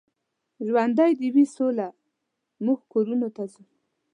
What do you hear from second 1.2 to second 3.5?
وي سوله، موږ کورونو ته